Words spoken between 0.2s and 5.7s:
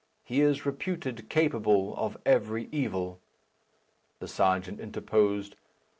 He is reputed capable of every evil." The serjeant interposed.